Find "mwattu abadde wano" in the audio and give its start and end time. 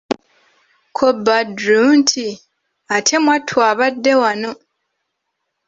3.23-4.51